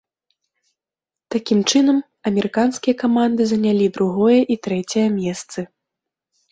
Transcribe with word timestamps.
Такім 1.35 1.59
чынам, 1.73 1.99
амерыканскія 2.31 2.99
каманды 3.05 3.41
занялі 3.53 3.85
другое 4.01 4.39
і 4.57 4.61
трэцяе 4.67 5.07
месцы. 5.21 5.59